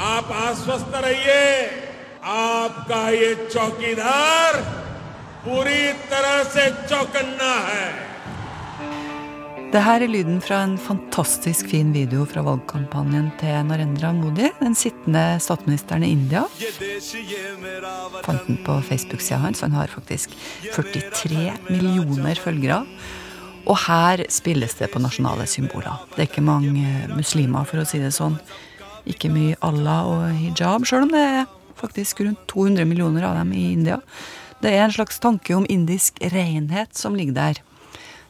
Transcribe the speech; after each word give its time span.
आप 0.00 0.30
आश्वस्त 0.32 0.92
रहिए 1.04 1.44
आपका 2.32 2.98
ये 3.10 3.28
चौकीदार 3.52 4.58
पूरी 5.44 5.80
तरह 6.10 6.42
से 6.54 6.64
चौकन्ना 6.90 7.54
है 7.70 7.86
Det 9.72 9.80
her 9.82 10.00
er 10.02 10.08
lyden 10.08 10.40
fra 10.40 10.58
en 10.64 10.76
fantastisk 10.78 11.66
fin 11.72 11.92
video 11.92 12.24
fra 12.24 12.42
valgkampanjen 12.42 13.32
til 13.40 13.64
Narendra 13.68 14.12
Modi, 14.12 14.50
den 14.60 14.74
sittende 14.74 15.24
statsministeren 15.40 16.04
i 16.06 16.10
India. 16.14 16.44
Fant 18.22 18.46
den 18.46 18.60
på 18.66 18.78
Facebook-sida 18.88 19.40
hans. 19.42 19.60
Han 19.60 19.72
har 19.72 19.88
faktisk 19.88 20.30
43 20.72 21.52
millioner 21.68 22.34
følgere. 22.34 22.84
Og 23.66 23.76
her 23.88 24.24
spilles 24.30 24.78
det 24.78 24.90
på 24.92 25.02
nasjonale 25.02 25.46
symboler. 25.50 26.06
Det 26.14 26.22
er 26.24 26.30
ikke 26.30 26.46
mange 26.46 26.86
muslimer, 27.16 27.66
for 27.66 27.82
å 27.82 27.88
si 27.90 27.98
det 27.98 28.14
sånn. 28.14 28.38
Ikke 29.09 29.31
mye 29.33 29.57
Allah 29.65 30.05
og 30.09 30.27
hijab, 30.37 30.85
sjøl 30.85 31.07
om 31.07 31.15
det 31.15 31.25
er 31.25 31.49
faktisk 31.79 32.21
rundt 32.21 32.45
200 32.51 32.85
millioner 32.85 33.25
av 33.25 33.39
dem 33.39 33.53
i 33.57 33.71
India. 33.71 33.97
Det 34.61 34.69
er 34.75 34.85
en 34.85 34.93
slags 34.93 35.17
tanke 35.21 35.55
om 35.57 35.65
indisk 35.69 36.21
renhet 36.21 36.93
som 36.97 37.17
ligger 37.17 37.37
der 37.39 37.61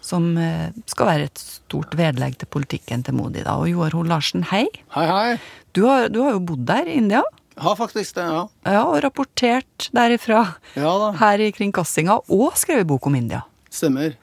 som 0.02 0.34
eh, 0.38 0.72
skal 0.90 1.10
være 1.10 1.28
et 1.30 1.42
stort 1.42 1.94
vedlegg 1.98 2.40
til 2.42 2.50
politikken 2.52 3.06
til 3.06 3.16
Modi. 3.18 3.44
da. 3.46 3.56
Og 3.62 3.70
Joar 3.70 3.94
Hoel 3.96 4.10
Larsen, 4.12 4.48
hei. 4.50 4.66
Hei, 4.96 5.06
hei. 5.08 5.38
Du 5.78 5.86
har, 5.88 6.10
du 6.10 6.24
har, 6.26 6.34
jo 6.36 6.44
bodd 6.52 6.66
der 6.68 6.90
i 6.90 6.98
India. 7.00 7.22
Har 7.62 7.78
faktisk 7.78 8.16
det, 8.18 8.26
ja. 8.26 8.42
Ja, 8.66 8.84
Og 8.88 9.02
rapportert 9.04 9.90
derifra 9.94 10.56
ja 10.74 10.92
da. 11.04 11.12
her 11.22 11.46
i 11.46 11.52
kringkastinga, 11.54 12.18
og 12.32 12.58
skrevet 12.60 12.90
bok 12.90 13.08
om 13.12 13.16
India. 13.20 13.44
Stemmer. 13.72 14.18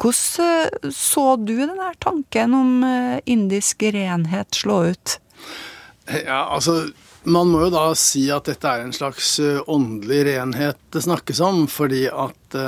Hvordan 0.00 0.70
eh, 0.86 0.90
så 0.94 1.26
du 1.36 1.56
den 1.58 1.76
der 1.76 1.98
tanken 2.00 2.54
om 2.56 2.84
eh, 2.86 3.20
indisk 3.26 3.82
renhet 3.82 4.62
slå 4.62 4.84
ut? 4.94 5.18
Ja, 6.04 6.42
altså 6.52 6.90
man 7.24 7.48
må 7.48 7.62
jo 7.64 7.70
da 7.72 7.86
si 7.96 8.26
at 8.32 8.50
dette 8.50 8.68
er 8.68 8.82
en 8.84 8.92
slags 8.92 9.38
åndelig 9.40 10.26
renhet 10.28 10.80
det 10.92 11.04
snakkes 11.06 11.40
om, 11.40 11.62
fordi 11.70 12.02
at 12.12 12.58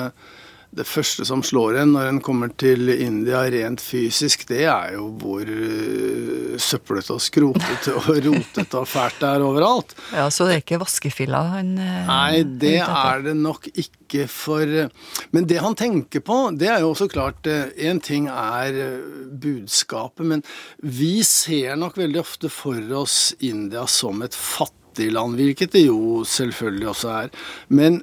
det 0.74 0.84
første 0.88 1.24
som 1.26 1.42
slår 1.46 1.78
en 1.82 1.92
når 1.94 2.08
en 2.10 2.20
kommer 2.24 2.50
til 2.58 2.90
India 2.92 3.44
rent 3.52 3.80
fysisk, 3.80 4.46
det 4.48 4.64
er 4.68 4.96
jo 4.96 5.08
hvor 5.20 5.46
uh, 5.46 6.56
søplete 6.60 7.14
og 7.14 7.22
skrotete 7.22 7.94
og 8.00 8.08
rotete 8.26 8.80
og 8.80 8.88
fælt 8.90 9.20
det 9.22 9.30
er 9.30 9.44
overalt. 9.46 9.94
Ja, 10.12 10.28
Så 10.30 10.48
det 10.48 10.56
er 10.56 10.64
ikke 10.64 10.80
vaskefilla 10.82 11.42
han 11.54 11.76
uh, 11.78 12.00
Nei, 12.10 12.42
det 12.44 12.80
er 12.82 13.22
det 13.24 13.36
nok 13.38 13.68
ikke 13.72 14.26
for 14.30 14.66
uh, 14.66 15.14
Men 15.34 15.48
det 15.48 15.62
han 15.62 15.78
tenker 15.78 16.24
på, 16.24 16.38
det 16.56 16.68
er 16.72 16.82
jo 16.84 16.92
også 16.92 17.08
klart 17.12 17.46
Én 17.46 18.00
ting 18.02 18.26
er 18.30 18.76
budskapet, 19.30 20.24
men 20.26 20.42
vi 20.82 21.22
ser 21.26 21.76
nok 21.78 21.96
veldig 21.98 22.20
ofte 22.20 22.50
for 22.52 22.80
oss 22.98 23.34
India 23.44 23.86
som 23.90 24.22
et 24.24 24.34
fattig 24.34 25.10
land, 25.14 25.36
hvilket 25.38 25.74
det 25.76 25.86
jo 25.86 26.24
selvfølgelig 26.26 26.88
også 26.92 27.12
er. 27.14 27.32
Men 27.68 28.00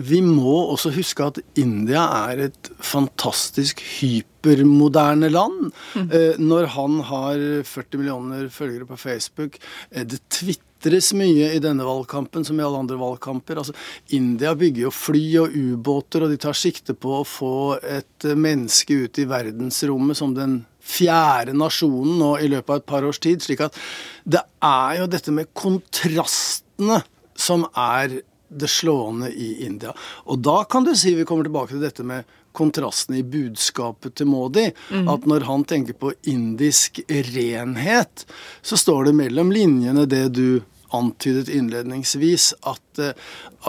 vi 0.00 0.20
må 0.24 0.56
også 0.72 0.92
huske 0.94 1.26
at 1.26 1.40
India 1.60 2.02
er 2.30 2.46
et 2.48 2.70
fantastisk 2.84 3.82
hypermoderne 4.00 5.30
land. 5.32 5.70
Mm. 5.94 6.10
Når 6.46 6.72
han 6.76 6.98
har 7.10 7.44
40 7.68 8.00
millioner 8.00 8.48
følgere 8.52 8.88
på 8.88 8.98
Facebook, 9.00 9.58
det 9.90 10.20
tvitres 10.32 11.12
mye 11.16 11.52
i 11.54 11.60
denne 11.62 11.84
valgkampen 11.86 12.46
som 12.46 12.60
i 12.60 12.64
alle 12.64 12.80
andre 12.80 12.98
valgkamper. 13.00 13.60
Altså, 13.60 13.76
India 14.16 14.54
bygger 14.58 14.86
jo 14.86 14.94
fly 14.94 15.24
og 15.42 15.54
ubåter, 15.56 16.24
og 16.24 16.32
de 16.32 16.40
tar 16.40 16.56
sikte 16.56 16.96
på 16.96 17.20
å 17.20 17.28
få 17.28 17.54
et 17.84 18.30
menneske 18.34 19.04
ut 19.04 19.20
i 19.20 19.28
verdensrommet 19.30 20.18
som 20.18 20.34
den 20.36 20.62
fjerde 20.90 21.54
nasjonen 21.56 22.18
nå 22.20 22.32
i 22.40 22.48
løpet 22.50 22.72
av 22.72 22.80
et 22.80 22.88
par 22.88 23.06
års 23.06 23.20
tid. 23.22 23.42
slik 23.44 23.60
at 23.66 23.76
det 24.24 24.42
er 24.64 25.00
jo 25.02 25.10
dette 25.12 25.34
med 25.34 25.52
kontrastene 25.56 27.02
som 27.40 27.66
er 27.76 28.20
det 28.50 28.68
slående 28.68 29.30
i 29.32 29.66
India. 29.66 29.94
Og 30.24 30.38
da 30.38 30.64
kan 30.64 30.84
du 30.84 30.94
si 30.96 31.14
vi 31.14 31.24
kommer 31.24 31.46
tilbake 31.46 31.76
til 31.76 31.84
dette 31.84 32.06
med 32.06 32.26
kontrastene 32.52 33.20
i 33.20 33.26
budskapet 33.26 34.16
til 34.18 34.26
Modi. 34.26 34.66
Mm. 34.90 35.08
At 35.08 35.26
når 35.30 35.46
han 35.46 35.64
tenker 35.64 35.94
på 35.98 36.12
indisk 36.28 37.00
renhet, 37.08 38.26
så 38.62 38.76
står 38.76 39.10
det 39.10 39.16
mellom 39.22 39.54
linjene 39.54 40.08
det 40.10 40.28
du 40.34 40.60
antydet 40.90 41.48
innledningsvis, 41.54 42.48
at, 42.66 43.00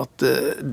at 0.02 0.24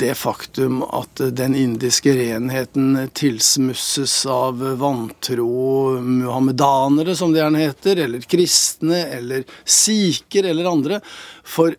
det 0.00 0.14
faktum 0.16 0.80
at 0.82 1.20
den 1.36 1.52
indiske 1.52 2.14
renheten 2.16 2.96
tilsmusses 3.12 4.14
av 4.32 4.62
vantro 4.80 5.98
muhammedanere, 6.00 7.16
som 7.16 7.34
det 7.34 7.42
gjerne 7.42 7.66
heter, 7.66 8.00
eller 8.06 8.24
kristne, 8.24 9.02
eller 9.18 9.44
sikher 9.68 10.48
eller 10.48 10.72
andre. 10.72 11.02
For 11.44 11.76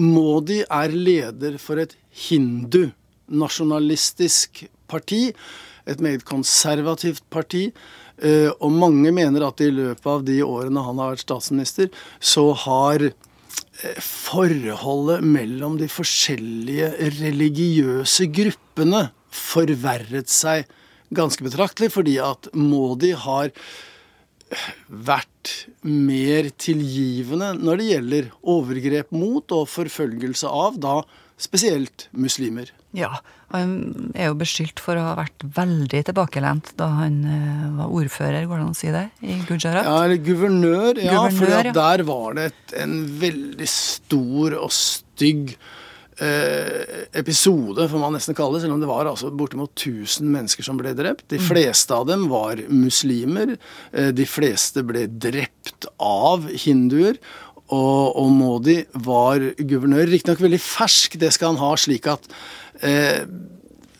Modi 0.00 0.62
er 0.64 0.88
leder 0.94 1.58
for 1.60 1.76
et 1.82 1.96
hindu-nasjonalistisk 2.26 4.64
parti. 4.90 5.32
Et 5.86 6.00
meget 6.00 6.24
konservativt 6.28 7.22
parti. 7.30 7.72
Eh, 8.20 8.50
og 8.60 8.72
mange 8.72 9.12
mener 9.16 9.46
at 9.46 9.60
i 9.64 9.70
løpet 9.72 10.06
av 10.06 10.24
de 10.26 10.42
årene 10.44 10.82
han 10.84 10.98
har 11.00 11.10
vært 11.14 11.24
statsminister, 11.24 11.88
så 12.20 12.52
har 12.66 13.00
eh, 13.08 14.00
forholdet 14.04 15.24
mellom 15.24 15.78
de 15.80 15.88
forskjellige 15.88 16.92
religiøse 17.20 18.26
gruppene 18.34 19.08
forverret 19.30 20.28
seg 20.32 20.64
ganske 21.14 21.44
betraktelig, 21.46 21.92
fordi 21.94 22.18
at 22.22 22.50
Modi 22.54 23.12
har 23.16 23.50
vært 24.88 25.54
mer 25.86 26.50
tilgivende 26.60 27.52
når 27.58 27.80
det 27.80 27.88
gjelder 27.90 28.30
overgrep 28.54 29.14
mot 29.14 29.56
og 29.56 29.68
forfølgelse 29.70 30.50
av 30.50 30.78
da 30.82 31.00
spesielt 31.40 32.08
muslimer. 32.12 32.72
Ja, 32.96 33.20
han 33.54 34.12
er 34.18 34.30
jo 34.30 34.38
beskyldt 34.38 34.82
for 34.82 34.98
å 34.98 35.04
ha 35.08 35.14
vært 35.18 35.44
veldig 35.56 36.02
tilbakelent 36.10 36.72
da 36.78 36.88
han 36.98 37.20
eh, 37.24 37.66
var 37.78 37.94
ordfører, 38.00 38.46
går 38.50 38.60
det 38.60 38.66
an 38.66 38.74
å 38.74 38.78
si 38.78 38.90
det, 38.94 39.04
i 39.22 39.38
Gujarat? 39.48 39.86
Ja, 39.86 39.96
eller 40.04 40.20
guvernør. 40.26 41.00
Ja, 41.02 41.22
for 41.34 41.54
ja. 41.54 41.74
der 41.74 42.04
var 42.08 42.36
det 42.38 42.50
et, 42.50 42.74
en 42.82 42.96
veldig 43.22 43.70
stor 43.70 44.58
og 44.58 44.74
stygg 44.74 45.54
Eh, 46.20 47.06
episode, 47.16 47.86
får 47.88 48.00
man 48.00 48.12
nesten 48.12 48.36
kalle 48.36 48.58
det, 48.58 48.66
selv 48.66 48.74
om 48.74 48.80
det 48.82 48.88
var 48.90 49.08
altså 49.08 49.30
bortimot 49.32 49.72
1000 49.72 50.26
mennesker 50.28 50.66
som 50.66 50.76
ble 50.76 50.92
drept. 50.96 51.24
De 51.32 51.38
mm. 51.40 51.46
fleste 51.46 51.96
av 51.96 52.04
dem 52.10 52.26
var 52.28 52.60
muslimer. 52.68 53.54
Eh, 53.92 54.10
de 54.12 54.26
fleste 54.28 54.84
ble 54.84 55.06
drept 55.08 55.88
av 55.96 56.44
hinduer. 56.52 57.16
Og, 57.70 58.18
og 58.20 58.28
Modi 58.34 58.80
var 59.06 59.40
guvernør. 59.56 60.10
Riktignok 60.10 60.42
veldig 60.44 60.60
fersk, 60.60 61.16
det 61.22 61.32
skal 61.32 61.54
han 61.54 61.62
ha, 61.62 61.72
slik 61.80 62.10
at 62.10 62.28
eh, 62.84 63.24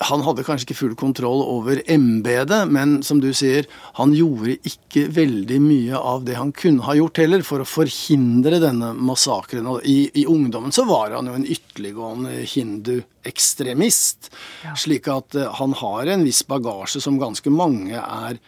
han 0.01 0.23
hadde 0.25 0.45
kanskje 0.47 0.71
ikke 0.71 0.79
full 0.79 0.95
kontroll 0.99 1.43
over 1.45 1.83
embetet, 1.91 2.71
men 2.73 3.01
som 3.05 3.19
du 3.21 3.29
sier, 3.37 3.67
han 3.99 4.15
gjorde 4.17 4.57
ikke 4.65 5.05
veldig 5.13 5.59
mye 5.61 5.99
av 5.99 6.25
det 6.25 6.39
han 6.39 6.55
kunne 6.57 6.87
ha 6.87 6.95
gjort 6.97 7.21
heller, 7.21 7.45
for 7.45 7.61
å 7.61 7.69
forhindre 7.69 8.63
denne 8.63 8.95
massakren. 8.97 9.69
Og 9.69 9.85
i, 9.85 9.99
i 10.17 10.25
ungdommen 10.31 10.73
så 10.73 10.87
var 10.89 11.13
han 11.19 11.29
jo 11.29 11.37
en 11.37 11.45
ytterliggående 11.45 12.33
hinduekstremist, 12.49 14.33
ja. 14.65 14.73
slik 14.79 15.11
at 15.13 15.37
uh, 15.37 15.51
han 15.61 15.77
har 15.83 16.15
en 16.15 16.25
viss 16.25 16.43
bagasje 16.49 17.05
som 17.05 17.21
ganske 17.21 17.53
mange 17.53 18.01
er 18.01 18.41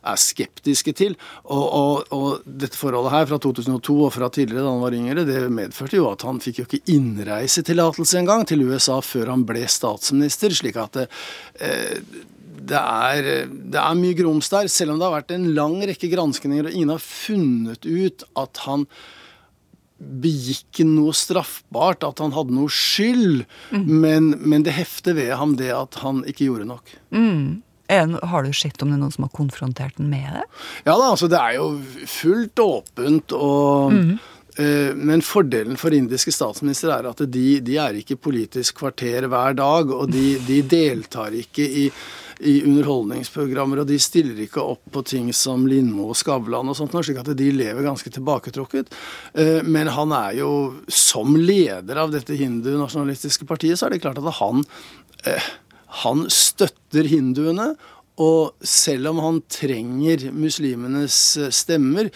er 0.00 0.20
skeptiske 0.20 0.94
til. 0.96 1.16
Og, 1.44 1.64
og, 1.66 2.14
og, 2.16 2.46
dette 2.46 2.78
forholdet 2.78 3.14
her 3.14 3.28
fra 3.30 3.40
2002 3.42 3.98
og 4.06 4.12
fra 4.14 4.30
tidligere 4.32 4.64
da 4.64 4.72
han 4.72 4.82
var 4.84 4.96
yngre, 4.96 5.26
det 5.28 5.44
medførte 5.52 6.00
jo 6.00 6.08
at 6.10 6.24
han 6.26 6.40
fikk 6.42 6.62
jo 6.62 6.66
ikke 6.68 6.94
innreisetillatelse 6.94 8.20
engang 8.22 8.46
til 8.48 8.64
USA 8.68 9.00
før 9.04 9.34
han 9.34 9.46
ble 9.48 9.66
statsminister. 9.70 10.54
slik 10.56 10.80
at 10.80 10.98
det, 10.98 11.06
eh, 11.60 12.26
det 12.70 12.80
er, 12.80 13.30
det 13.48 13.80
er 13.80 13.96
mye 13.98 14.16
grums 14.18 14.50
der, 14.52 14.68
selv 14.70 14.94
om 14.94 15.00
det 15.00 15.08
har 15.08 15.16
vært 15.20 15.32
en 15.34 15.48
lang 15.56 15.80
rekke 15.88 16.10
granskninger, 16.12 16.68
og 16.68 16.76
ingen 16.76 16.92
har 16.92 17.02
funnet 17.02 17.86
ut 17.88 18.26
at 18.38 18.62
han 18.66 18.86
begikk 20.00 20.80
noe 20.88 21.12
straffbart, 21.16 22.04
at 22.06 22.22
han 22.24 22.32
hadde 22.32 22.56
noe 22.56 22.72
skyld. 22.72 23.42
Mm. 23.72 23.88
Men, 24.00 24.30
men, 24.40 24.64
det 24.64 24.76
hefter 24.78 25.16
ved 25.18 25.34
ham 25.36 25.56
det 25.60 25.72
at 25.76 26.00
han 26.04 26.22
ikke 26.28 26.48
gjorde 26.48 26.68
nok. 26.70 26.94
Mm. 27.12 27.60
Har 27.90 28.42
du 28.42 28.52
sett 28.52 28.82
om 28.82 28.90
det 28.90 28.98
er 28.98 29.02
noen 29.02 29.14
som 29.14 29.26
har 29.26 29.34
konfrontert 29.34 29.98
den 29.98 30.10
med 30.12 30.28
det? 30.36 30.44
Ja 30.86 30.94
da, 30.94 31.10
altså 31.10 31.30
det 31.30 31.40
er 31.40 31.58
jo 31.58 31.70
fullt 32.10 32.62
åpent 32.62 33.34
og 33.36 33.94
mm. 33.94 34.10
uh, 34.60 34.90
Men 34.96 35.24
fordelen 35.26 35.78
for 35.80 35.94
indiske 35.96 36.34
statsministre 36.34 37.00
er 37.00 37.10
at 37.10 37.22
de, 37.26 37.46
de, 37.64 37.76
er 37.82 38.00
ikke 38.00 38.20
politisk 38.20 38.82
kvarter 38.82 39.26
hver 39.30 39.56
dag, 39.58 39.94
og 39.94 40.10
de, 40.12 40.34
de 40.46 40.60
deltar 40.70 41.34
ikke 41.36 41.66
i, 41.66 41.86
i 42.46 42.54
underholdningsprogrammer, 42.68 43.82
og 43.82 43.88
de 43.90 43.98
stiller 44.00 44.38
ikke 44.46 44.62
opp 44.62 44.84
på 44.94 45.02
ting 45.10 45.32
som 45.36 45.66
Lindmo 45.68 46.10
og 46.12 46.18
Skavlan 46.20 46.70
og 46.70 46.78
sånt, 46.78 46.94
slik 47.04 47.18
at 47.20 47.32
de 47.36 47.48
lever 47.52 47.84
ganske 47.86 48.12
tilbaketrukket. 48.14 48.92
Uh, 49.34 49.60
men 49.66 49.90
han 49.96 50.14
er 50.16 50.38
jo, 50.42 50.52
som 50.86 51.34
leder 51.36 52.04
av 52.04 52.14
dette 52.14 52.38
hindunasjonalistiske 52.38 53.48
partiet, 53.48 53.80
så 53.80 53.88
er 53.88 53.96
det 53.96 54.04
klart 54.06 54.22
at 54.22 54.38
han 54.38 54.64
uh, 55.26 55.50
han 56.02 56.28
støtter 56.30 57.08
hinduene, 57.10 57.74
Og 58.20 58.52
selv 58.60 59.08
om 59.14 59.20
han 59.24 59.38
trenger 59.48 60.26
muslimenes 60.36 61.38
stemmer, 61.56 62.10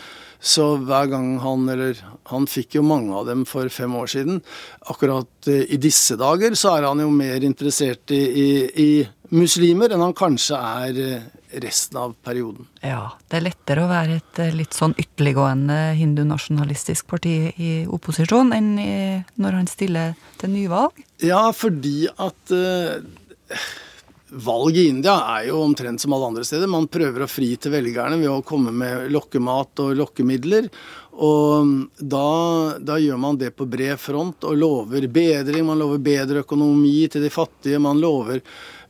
så 0.44 0.74
hver 0.76 1.08
gang 1.08 1.38
han 1.40 1.68
Eller 1.72 1.96
han 2.28 2.44
fikk 2.50 2.76
jo 2.76 2.82
mange 2.84 3.14
av 3.16 3.24
dem 3.30 3.46
for 3.48 3.68
fem 3.72 3.94
år 3.96 4.10
siden. 4.12 4.42
Akkurat 4.92 5.48
i 5.48 5.78
disse 5.80 6.18
dager 6.20 6.52
så 6.60 6.76
er 6.76 6.88
han 6.90 7.00
jo 7.00 7.08
mer 7.08 7.40
interessert 7.46 8.12
i, 8.12 8.20
i, 8.20 8.48
i 8.76 8.90
muslimer 9.32 9.94
enn 9.94 10.04
han 10.04 10.16
kanskje 10.16 10.60
er 10.60 11.00
resten 11.62 11.98
av 12.00 12.14
perioden. 12.24 12.66
Ja, 12.82 13.14
det 13.30 13.38
er 13.38 13.46
lettere 13.46 13.84
å 13.84 13.90
være 13.90 14.18
et 14.18 14.40
eh, 14.42 14.54
litt 14.56 14.74
sånn 14.76 14.94
ytterliggående 14.98 15.94
hindunasjonalistisk 15.98 17.06
parti 17.10 17.36
i 17.54 17.72
opposisjon 17.86 18.52
enn 18.56 18.72
i, 18.82 18.94
når 19.40 19.60
han 19.60 19.70
stiller 19.70 20.16
til 20.40 20.54
nyvalg? 20.56 20.98
Ja, 21.22 21.46
fordi 21.54 22.08
at 22.10 22.54
Valg 24.34 24.76
i 24.76 24.86
India 24.88 25.14
er 25.36 25.50
jo 25.50 25.60
omtrent 25.62 26.00
som 26.00 26.14
alle 26.16 26.30
andre 26.32 26.44
steder. 26.46 26.70
Man 26.70 26.88
prøver 26.90 27.22
å 27.22 27.30
fri 27.30 27.52
til 27.60 27.74
velgerne 27.74 28.18
ved 28.18 28.32
å 28.32 28.42
komme 28.46 28.72
med 28.74 29.12
lokkemat 29.14 29.84
og 29.84 29.94
lokkemidler. 30.00 30.66
Og 31.22 31.74
da, 32.00 32.28
da, 32.82 32.98
gjør 32.98 33.20
man 33.20 33.38
det 33.38 33.52
på 33.54 33.68
bred 33.70 34.00
front 34.00 34.46
og 34.48 34.58
lover 34.58 35.06
bedring. 35.12 35.66
Man 35.68 35.78
lover 35.78 36.02
bedre 36.02 36.42
økonomi 36.42 37.04
til 37.12 37.22
de 37.22 37.30
fattige. 37.30 37.82
Man 37.82 38.00
lover 38.02 38.40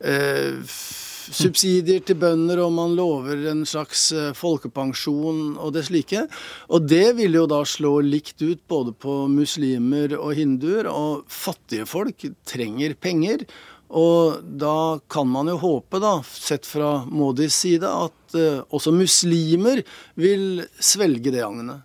eh, 0.01 0.63
subsidier 0.65 2.01
til 2.05 2.19
bønder, 2.21 2.63
og 2.65 2.73
man 2.79 2.97
lover 2.97 3.45
en 3.53 3.67
slags 3.69 4.07
eh, 4.17 4.33
folkepensjon 4.39 5.59
og 5.59 5.75
det 5.77 5.85
slike. 5.91 6.25
Og 6.73 6.89
det 6.89 7.19
vil 7.21 7.37
jo 7.41 7.45
da 7.51 7.61
slå 7.69 7.99
likt 8.07 8.41
ut 8.45 8.65
både 8.71 8.97
på 8.97 9.25
muslimer 9.33 10.17
og 10.21 10.33
hinduer, 10.39 10.89
og 10.89 11.29
fattige 11.29 11.85
folk 11.91 12.27
trenger 12.49 12.97
penger. 12.97 13.45
Og 13.91 14.41
da 14.61 14.99
kan 15.11 15.29
man 15.31 15.51
jo 15.53 15.59
håpe, 15.61 16.01
da, 16.03 16.17
sett 16.25 16.67
fra 16.67 17.05
Modis 17.07 17.57
side, 17.65 17.89
at 17.89 18.39
uh, 18.39 18.65
også 18.75 18.95
muslimer 18.95 19.85
vil 20.19 20.65
svelge 20.81 21.35
det 21.35 21.45
agnet. 21.47 21.85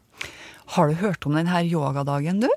Har 0.75 0.90
du 0.90 1.00
hørt 1.01 1.25
om 1.25 1.34
denne 1.34 1.63
yogadagen, 1.66 2.44
du? 2.46 2.50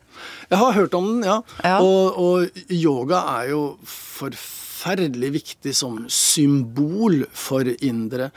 Jeg 0.52 0.60
har 0.60 0.74
hørt 0.76 0.94
om 0.94 1.06
den, 1.08 1.22
ja. 1.24 1.38
ja. 1.64 1.78
Og, 1.80 2.18
og 2.20 2.66
yoga 2.68 3.22
er 3.38 3.54
jo 3.54 3.62
forferdelig 3.82 4.60
forferdelig 4.82 5.30
viktig 5.36 5.74
som 5.76 6.02
symbol 6.10 7.24
for 7.32 7.66
indere. 7.84 8.30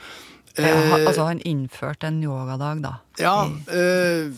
Ja, 0.56 1.02
altså 1.02 1.26
han 1.26 1.42
innførte 1.44 2.08
en 2.08 2.22
yogadag, 2.24 2.80
da? 2.84 2.94
Ja, 3.18 3.48
eh, 3.72 4.28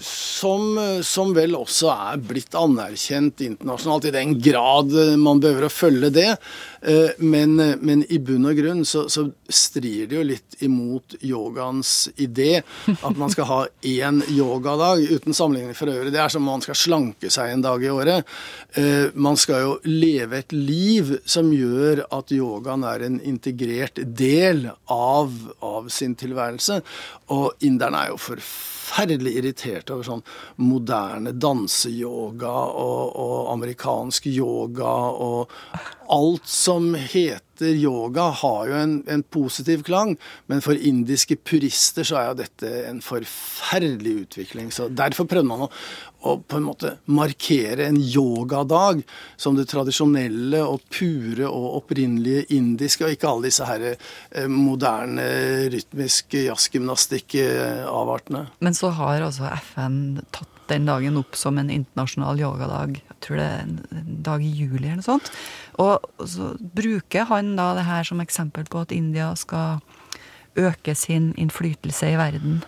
som, 0.00 0.78
som, 1.02 1.32
vel 1.34 1.56
også 1.58 1.90
er 1.90 2.20
blitt 2.22 2.54
anerkjent 2.54 3.40
internasjonalt, 3.42 4.06
i 4.10 4.14
den 4.14 4.36
grad 4.42 4.94
man 5.18 5.40
behøver 5.42 5.66
å 5.66 5.72
følge 5.72 6.12
det. 6.14 6.28
Eh, 6.80 7.16
men, 7.18 7.56
men, 7.56 8.04
i 8.06 8.20
bunn 8.22 8.46
og 8.46 8.58
grunn 8.58 8.84
så, 8.86 9.08
så 9.10 9.24
strir 9.50 10.06
det 10.06 10.18
jo 10.18 10.26
litt 10.26 10.60
imot 10.62 11.16
yogaens 11.26 12.08
idé 12.14 12.60
at 12.94 13.18
man 13.18 13.32
skal 13.34 13.48
ha 13.48 13.58
én 13.82 14.20
yogadag 14.30 15.02
uten 15.02 15.34
sammenligning 15.34 15.74
for 15.74 15.90
øvrig. 15.90 16.12
Det 16.14 16.22
er 16.22 16.30
som 16.30 16.46
om 16.46 16.54
man 16.54 16.62
skal 16.62 16.78
slanke 16.78 17.32
seg 17.34 17.50
en 17.52 17.64
dag 17.64 17.82
i 17.82 17.90
året. 17.90 18.36
Eh, 18.78 19.10
man 19.18 19.38
skal 19.40 19.64
jo 19.64 19.74
leve 19.88 20.44
et 20.44 20.54
liv 20.54 21.16
som 21.26 21.50
gjør 21.50 22.04
at 22.14 22.30
yogaen 22.34 22.86
er 22.86 23.08
en 23.08 23.18
integrert 23.26 23.98
del 23.98 24.68
av, 24.86 25.34
av 25.64 25.90
sin 25.92 26.14
tilværelse. 26.18 26.78
Og 27.34 27.66
inderne 27.66 28.04
er 28.04 28.14
jo 28.14 28.22
forferdelig 28.28 29.34
irritert 29.40 29.90
over 29.94 30.06
sånn 30.06 30.24
moderne 30.62 31.34
danseyoga 31.34 32.54
og, 32.68 33.04
og 33.16 33.52
amerikansk 33.54 34.30
yoga 34.30 34.94
og 35.12 35.58
alt 36.14 36.48
som 36.48 36.94
heter 36.94 37.47
yoga, 37.66 38.22
har 38.42 38.68
jo 38.68 38.74
en, 38.78 38.94
en, 39.10 39.22
positiv 39.22 39.82
klang, 39.86 40.16
men 40.46 40.62
for 40.64 40.74
indiske 40.74 41.36
purister 41.36 42.06
så 42.06 42.16
er 42.20 42.26
jo 42.30 42.36
dette 42.42 42.70
en 42.88 43.00
forferdelig 43.04 44.14
utvikling. 44.24 44.70
Så 44.74 44.88
Derfor 44.88 45.28
prøvde 45.28 45.48
man 45.50 45.66
å, 45.66 45.70
å 46.28 46.36
på 46.40 46.56
en 46.58 46.66
måte 46.68 46.96
markere 47.10 47.88
en 47.88 48.00
yogadag 48.00 49.02
som 49.36 49.56
det 49.58 49.68
tradisjonelle 49.70 50.62
og 50.66 50.80
pure 50.92 51.46
og 51.48 51.82
opprinnelige 51.82 52.46
indiske, 52.56 53.04
og 53.04 53.12
ikke 53.16 53.30
alle 53.32 53.48
disse 53.50 53.64
her 53.68 53.80
eh, 53.92 54.48
moderne 54.50 55.26
rytmiske 55.74 56.46
jazzgymnastikk-avartene. 56.48 58.46
Men 58.64 58.74
så 58.78 58.88
har 58.98 59.26
altså 59.28 59.50
FN 59.72 60.22
tatt 60.30 60.57
den 60.70 60.88
dagen 60.88 61.18
opp 61.20 61.36
som 61.38 61.58
en 61.60 61.70
internasjonal 61.72 62.40
yogadag. 62.40 62.98
Jeg 63.00 63.18
tror 63.24 63.40
det 63.40 63.46
er 63.48 63.62
en 63.64 64.16
dag 64.26 64.44
i 64.44 64.52
juli 64.52 64.84
eller 64.84 65.00
noe 65.00 65.06
sånt. 65.06 65.30
Og 65.82 66.26
så 66.28 66.52
bruker 66.58 67.28
han 67.30 67.54
da 67.58 67.72
det 67.78 67.86
her 67.88 68.06
som 68.08 68.22
eksempel 68.24 68.66
på 68.70 68.84
at 68.86 68.94
India 68.94 69.30
skal 69.38 69.80
øke 70.58 70.94
sin 70.98 71.32
innflytelse 71.38 72.12
i 72.12 72.18
verden. 72.18 72.62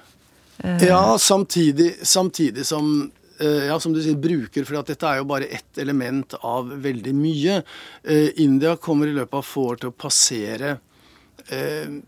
Eh, 0.58 0.85
ja, 0.85 1.19
samtidig, 1.19 1.94
samtidig 2.02 2.67
som 2.67 3.11
eh, 3.41 3.67
ja, 3.70 3.81
som 3.81 3.93
du 3.93 4.02
sier, 4.02 4.19
bruker, 4.20 4.67
for 4.69 4.81
dette 4.85 5.08
er 5.08 5.20
jo 5.20 5.29
bare 5.31 5.49
ett 5.49 5.81
element 5.81 6.37
av 6.41 6.69
veldig 6.85 7.14
mye. 7.17 7.62
Eh, 8.05 8.29
India 8.44 8.76
kommer 8.76 9.08
i 9.08 9.17
løpet 9.17 9.41
av 9.41 9.47
få 9.47 9.67
år 9.73 9.82
til 9.82 9.93
å 9.93 9.97
passere 9.97 10.76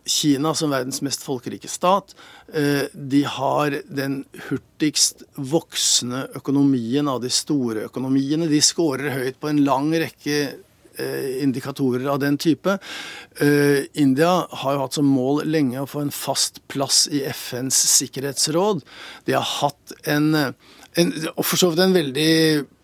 Kina 0.06 0.52
som 0.54 0.70
verdens 0.70 1.00
mest 1.02 1.24
folkerike 1.26 1.66
stat. 1.70 2.12
De 2.92 3.22
har 3.26 3.74
den 3.90 4.20
hurtigst 4.48 5.24
voksende 5.34 6.28
økonomien 6.38 7.10
av 7.10 7.22
de 7.24 7.30
store 7.32 7.88
økonomiene. 7.88 8.46
De 8.50 8.60
scorer 8.62 9.16
høyt 9.16 9.40
på 9.42 9.50
en 9.50 9.64
lang 9.66 9.90
rekke 9.98 10.38
Eh, 10.96 11.42
indikatorer 11.42 12.06
av 12.06 12.18
den 12.18 12.38
type. 12.38 12.78
Eh, 13.36 13.78
India 13.92 14.46
har 14.50 14.74
jo 14.74 14.80
hatt 14.82 14.96
som 14.98 15.06
mål 15.08 15.46
lenge 15.48 15.80
å 15.80 15.88
få 15.88 16.02
en 16.04 16.12
fast 16.12 16.60
plass 16.68 17.06
i 17.08 17.22
FNs 17.24 17.78
sikkerhetsråd. 17.94 18.82
De 19.24 19.32
har 19.32 19.46
hatt 19.62 19.94
en 20.04 20.54
og 20.92 21.46
for 21.48 21.56
så 21.56 21.70
vidt 21.70 21.80
en 21.80 21.94
veldig 21.96 22.32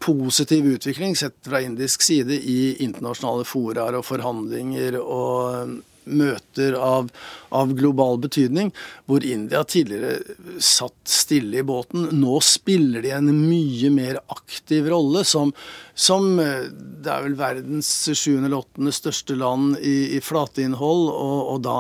positiv 0.01 0.65
utvikling 0.71 1.13
sett 1.21 1.35
fra 1.45 1.61
indisk 1.61 2.01
side 2.01 2.33
i 2.41 2.79
internasjonale 2.81 3.45
foraer 3.45 3.99
og 3.99 4.07
forhandlinger 4.09 4.97
og 5.03 5.75
møter 6.09 6.77
av, 6.79 7.11
av, 7.55 7.75
global 7.79 8.19
betydning, 8.23 8.73
hvor 9.07 9.25
India 9.25 9.63
tidligere 9.69 10.61
satt 10.63 10.97
stille 11.09 11.61
i 11.61 11.67
båten. 11.67 12.09
Nå 12.19 12.41
spiller 12.45 13.05
de 13.05 13.15
en 13.17 13.31
mye 13.31 13.93
mer 13.95 14.21
aktiv 14.35 14.89
rolle 14.91 15.25
som, 15.29 15.53
som 15.95 16.35
eh, 16.43 16.67
Det 16.73 17.13
er 17.13 17.29
vel 17.29 17.39
verdens 17.39 17.93
sjuende 18.13 18.49
eller 18.49 18.65
åttende 18.65 18.95
største 18.95 19.39
land 19.39 19.79
i, 19.79 20.19
i 20.19 20.21
flateinnhold, 20.25 21.09
og, 21.13 21.39
og 21.55 21.65
da 21.67 21.79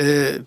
eh, 0.00 0.42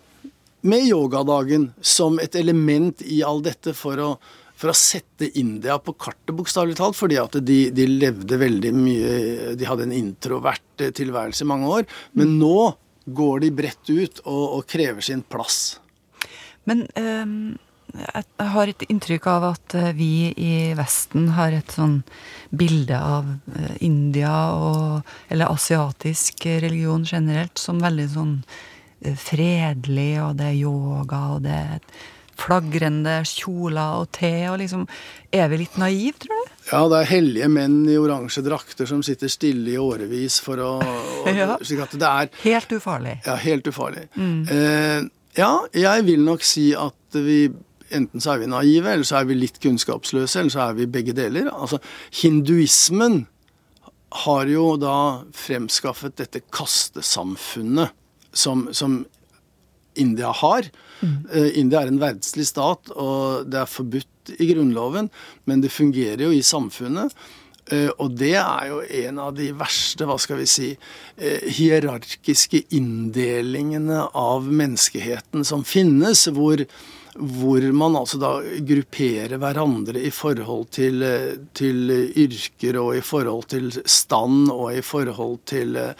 med 0.67 0.89
yogadagen 0.89 1.71
som 1.85 2.17
et 2.19 2.35
element 2.35 3.01
i 3.05 3.21
all 3.23 3.43
dette 3.45 3.75
for 3.77 4.01
å 4.03 4.11
for 4.57 4.73
å 4.73 4.77
sette 4.77 5.29
India 5.39 5.77
på 5.79 5.93
kartet, 5.99 6.33
bokstavelig 6.35 6.77
talt. 6.79 6.97
Fordi 6.97 7.19
at 7.21 7.37
de, 7.45 7.59
de, 7.75 7.87
levde 7.91 8.39
veldig 8.41 8.73
mye 8.75 9.55
De 9.57 9.69
hadde 9.69 9.87
en 9.87 9.95
introvert 9.95 10.85
tilværelse 10.97 11.45
i 11.45 11.49
mange 11.51 11.71
år. 11.79 11.87
Men 12.17 12.37
nå 12.41 12.57
går 13.07 13.39
de 13.45 13.53
bredt 13.55 13.89
ut 13.89 14.19
og, 14.25 14.43
og 14.59 14.67
krever 14.67 15.05
sin 15.05 15.23
plass. 15.23 15.79
Men 16.67 16.83
um, 16.99 17.55
jeg 17.95 18.49
har 18.51 18.69
et 18.69 18.83
inntrykk 18.91 19.27
av 19.31 19.45
at 19.53 19.75
eh, 19.79 19.93
vi 19.95 20.11
i 20.35 20.73
Vesten 20.77 21.31
har 21.37 21.55
et 21.55 21.71
sånn 21.71 22.01
bilde 22.51 22.97
av 22.99 23.29
eh, 23.55 23.77
India 23.87 24.33
og 24.53 25.07
Eller 25.31 25.51
asiatisk 25.53 26.45
religion 26.45 27.05
generelt 27.07 27.57
som 27.57 27.79
veldig 27.81 28.07
sånn 28.11 28.35
eh, 29.01 29.15
fredelig, 29.15 30.11
og 30.25 30.35
det 30.41 30.51
er 30.51 30.59
yoga, 30.59 31.21
og 31.37 31.47
det 31.47 31.55
er 31.55 31.79
flagrende 32.37 33.19
kjoler 33.27 34.01
og 34.01 34.11
te, 34.17 34.31
og 34.51 34.59
liksom 34.61 34.87
Er 35.33 35.49
vi 35.51 35.59
litt 35.63 35.77
naive, 35.81 36.15
tror 36.23 36.39
du? 36.45 36.55
Ja, 36.69 36.81
det 36.91 37.01
er 37.01 37.09
hellige 37.11 37.49
menn 37.51 37.81
i 37.89 37.97
oransje 37.99 38.43
drakter 38.45 38.87
som 38.89 39.03
sitter 39.03 39.31
stille 39.31 39.73
i 39.73 39.77
årevis 39.81 40.39
for 40.43 40.61
å, 40.63 40.71
ja. 41.39 41.57
slik 41.61 41.83
at 41.83 41.95
det 41.99 42.09
er 42.09 42.31
Helt 42.43 42.75
ufarlig. 42.77 43.17
Ja, 43.25 43.35
helt 43.41 43.67
ufarlig. 43.67 44.07
Mm. 44.15 44.41
Eh, 44.53 45.07
ja, 45.37 45.53
jeg 45.75 46.05
vil 46.07 46.23
nok 46.25 46.45
si 46.45 46.71
at 46.77 47.17
vi 47.17 47.47
Enten 47.87 48.19
så 48.19 48.33
er 48.33 48.41
vi 48.41 48.49
naive, 48.51 48.91
eller 48.91 49.07
så 49.07 49.21
er 49.21 49.29
vi 49.29 49.37
litt 49.37 49.61
kunnskapsløse, 49.63 50.41
eller 50.41 50.51
så 50.51 50.65
er 50.65 50.73
vi 50.75 50.89
begge 50.91 51.13
deler. 51.15 51.45
Altså, 51.55 51.77
hinduismen 52.19 53.21
har 54.25 54.49
jo 54.51 54.73
da 54.81 55.23
fremskaffet 55.31 56.17
dette 56.19 56.41
kastesamfunnet 56.51 57.95
som, 58.35 58.65
som 58.75 59.05
India 59.97 60.31
har. 60.41 60.69
Mm. 61.01 61.17
Uh, 61.31 61.49
India 61.59 61.81
er 61.81 61.91
en 61.91 62.01
verdslig 62.01 62.47
stat, 62.49 62.93
og 62.95 63.49
det 63.51 63.61
er 63.63 63.71
forbudt 63.71 64.33
i 64.37 64.49
Grunnloven, 64.51 65.11
men 65.47 65.63
det 65.63 65.73
fungerer 65.73 66.27
jo 66.27 66.33
i 66.35 66.43
samfunnet. 66.45 67.15
Uh, 67.67 67.89
og 67.99 68.15
det 68.19 68.35
er 68.39 68.69
jo 68.71 68.81
en 69.03 69.23
av 69.25 69.33
de 69.35 69.49
verste, 69.57 70.07
hva 70.07 70.15
skal 70.21 70.41
vi 70.41 70.47
si, 70.49 70.69
uh, 70.73 71.49
hierarkiske 71.59 72.63
inndelingene 72.77 74.05
av 74.15 74.47
menneskeheten 74.47 75.43
som 75.47 75.65
finnes, 75.67 76.27
hvor, 76.31 76.63
hvor 77.17 77.67
man 77.73 77.97
altså 77.99 78.19
da 78.21 78.31
grupperer 78.67 79.37
hverandre 79.41 79.99
i 79.99 80.11
forhold 80.13 80.69
til, 80.77 81.03
til, 81.57 81.93
yrker 82.15 82.79
og 82.81 82.95
i 82.97 83.03
forhold 83.05 83.49
til 83.53 83.71
stand 83.83 84.51
og 84.53 84.71
i 84.77 84.83
forhold 84.85 85.39
til 85.49 85.75
eh, 85.81 85.93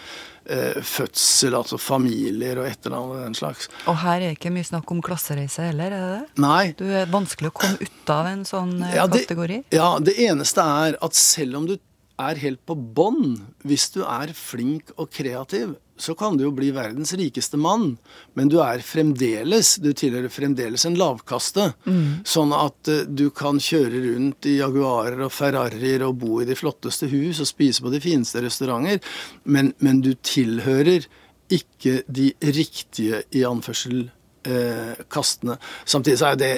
fødsel, 0.86 1.56
altså 1.58 1.80
familier 1.82 2.62
og 2.62 2.70
et 2.70 2.88
eller 2.88 2.98
og 3.12 3.24
den 3.26 3.36
slags. 3.38 3.68
Og 3.88 3.98
her 4.04 4.24
er 4.24 4.36
ikke 4.36 4.52
mye 4.54 4.68
snakk 4.68 4.92
om 4.94 5.02
klassereise 5.04 5.68
heller, 5.70 5.92
er 5.92 6.06
det 6.06 6.14
det? 6.14 6.44
Nei. 6.44 6.64
Du 6.80 6.86
er 6.88 7.10
vanskelig 7.12 7.52
å 7.52 7.58
komme 7.58 7.82
ut 7.82 8.14
av 8.14 8.30
en 8.32 8.46
sånn 8.48 8.78
eh, 8.82 8.96
ja, 9.00 9.08
det, 9.12 9.26
kategori? 9.28 9.62
Ja, 9.76 9.90
det 10.04 10.16
eneste 10.28 10.64
er 10.64 11.00
at 11.04 11.18
selv 11.20 11.60
om 11.62 11.68
du 11.70 11.76
er 12.18 12.40
helt 12.42 12.64
på 12.66 12.76
bånn, 12.76 13.36
hvis 13.68 13.92
du 13.94 14.02
er 14.06 14.34
flink 14.38 14.94
og 14.98 15.12
kreativ, 15.14 15.76
så 16.02 16.16
kan 16.18 16.38
du 16.38 16.46
jo 16.46 16.54
bli 16.56 16.72
verdens 16.76 17.14
rikeste 17.18 17.60
mann, 17.60 17.96
men 18.38 18.52
du 18.52 18.60
er 18.64 18.84
fremdeles 18.86 19.76
Du 19.84 19.92
tilhører 19.98 20.32
fremdeles 20.32 20.86
en 20.88 20.98
lavkaste. 21.00 21.72
Mm. 21.86 22.24
Sånn 22.28 22.54
at 22.56 22.92
uh, 22.92 23.04
du 23.08 23.30
kan 23.36 23.62
kjøre 23.62 24.02
rundt 24.08 24.48
i 24.50 24.58
Jaguarer 24.60 25.26
og 25.28 25.34
Ferrarier 25.34 26.06
og 26.08 26.20
bo 26.22 26.42
i 26.42 26.48
de 26.50 26.58
flotteste 26.58 27.10
hus 27.12 27.42
og 27.44 27.50
spise 27.50 27.84
på 27.84 27.94
de 27.94 28.02
fineste 28.04 28.42
restauranter, 28.44 29.02
men, 29.46 29.74
men 29.84 30.02
du 30.06 30.14
tilhører 30.22 31.08
ikke 31.54 32.02
de 32.12 32.32
riktige, 32.44 33.22
i 33.32 33.44
anførsel, 33.48 34.10
eh, 34.48 35.06
kastene. 35.10 35.58
Samtidig 35.86 36.20
så 36.20 36.34
er 36.34 36.42
det 36.42 36.54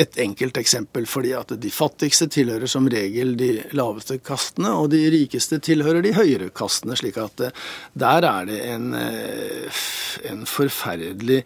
et 0.00 0.16
enkelt 0.22 0.56
eksempel, 0.56 1.04
fordi 1.08 1.32
at 1.36 1.52
de 1.60 1.70
fattigste 1.72 2.28
tilhører 2.32 2.70
som 2.70 2.86
regel 2.88 3.34
de 3.36 3.50
laveste 3.76 4.16
kastene, 4.24 4.72
og 4.72 4.88
de 4.94 5.02
rikeste 5.12 5.58
tilhører 5.60 6.04
de 6.04 6.14
høyere 6.16 6.48
kastene. 6.56 6.96
slik 6.96 7.18
at 7.20 7.40
eh, 7.44 7.52
der 7.92 8.24
er 8.28 8.48
det 8.48 8.60
en, 8.72 8.94
eh, 8.96 9.82
en 10.30 10.46
forferdelig 10.48 11.42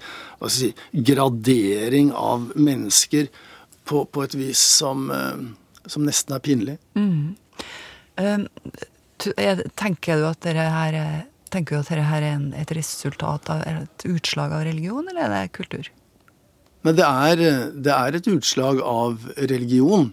si, 0.49 0.71
gradering 0.93 2.13
av 2.15 2.53
mennesker 2.55 3.29
på, 3.85 4.05
på, 4.05 4.23
et 4.23 4.39
vis 4.39 4.63
som, 4.79 5.11
eh, 5.11 5.43
som 5.91 6.07
nesten 6.07 6.37
er 6.37 6.45
pinlig. 6.45 6.79
Mm. 6.95 7.35
Tenker 9.75 10.21
du 10.21 10.29
at 10.29 10.47
dette 10.47 10.71
her, 10.79 11.01
at 11.03 11.51
dette 11.51 12.07
her 12.07 12.31
er 12.31 12.49
et 12.63 12.79
resultat 12.79 13.51
av 13.51 13.67
et 13.67 14.07
utslag 14.07 14.55
av 14.55 14.67
religion, 14.69 15.07
eller 15.11 15.27
er 15.27 15.35
det 15.35 15.55
kultur? 15.59 15.91
Men 16.85 16.99
det 16.99 17.05
er, 17.09 17.45
det 17.75 17.93
er 17.97 18.17
et 18.17 18.31
utslag 18.31 18.81
av 18.85 19.31
religion. 19.51 20.11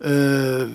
Eh, 0.00 0.68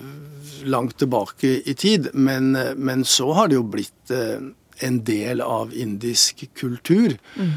langt 0.66 0.98
tilbake 0.98 1.60
i 1.64 1.74
tid. 1.74 2.08
Men, 2.12 2.52
men, 2.76 3.04
så 3.04 3.32
har 3.32 3.48
det 3.48 3.58
jo 3.58 3.68
blitt 3.70 4.14
eh, 4.14 4.42
en 4.86 5.04
del 5.06 5.40
av 5.40 5.74
indisk 5.74 6.46
kultur. 6.58 7.16
Mm. 7.36 7.54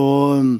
Og 0.00 0.52